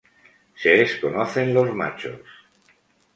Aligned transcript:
Se 0.55 0.69
desconocen 0.69 1.53
los 1.53 1.75
machos. 1.75 2.21